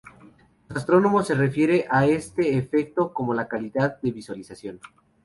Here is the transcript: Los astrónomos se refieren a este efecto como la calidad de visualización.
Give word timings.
Los 0.67 0.79
astrónomos 0.79 1.27
se 1.27 1.35
refieren 1.35 1.83
a 1.91 2.07
este 2.07 2.57
efecto 2.57 3.13
como 3.13 3.35
la 3.35 3.47
calidad 3.47 4.01
de 4.01 4.11
visualización. 4.11 4.79